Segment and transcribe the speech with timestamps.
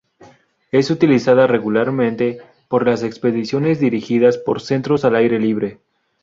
[0.71, 5.77] Es utilizada regularmente por las expediciones dirigidas por Centros al aire libre.